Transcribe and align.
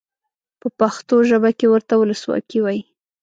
په 0.59 0.67
پښتو 0.79 1.15
ژبه 1.29 1.49
کې 1.57 1.65
ورته 1.69 1.93
ولسواکي 1.97 2.59
وایي. 2.61 2.83